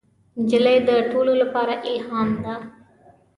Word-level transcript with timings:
نجلۍ 0.41 0.77
د 0.87 0.89
ټولو 1.11 1.33
لپاره 1.41 1.73
الهام 1.91 2.29
ده. 2.43 2.53